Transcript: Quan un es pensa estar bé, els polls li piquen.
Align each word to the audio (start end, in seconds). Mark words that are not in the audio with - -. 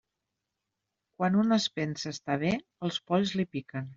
Quan 1.19 1.37
un 1.41 1.57
es 1.59 1.67
pensa 1.81 2.13
estar 2.15 2.39
bé, 2.47 2.53
els 2.89 3.01
polls 3.11 3.37
li 3.41 3.49
piquen. 3.57 3.89